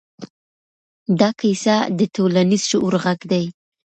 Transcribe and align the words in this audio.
دا 1.19 1.29
کیسه 1.39 1.75
د 1.97 1.99
ټولنیز 2.15 2.61
شعور 2.69 2.93
غږ 3.03 3.19
دی. 3.31 3.45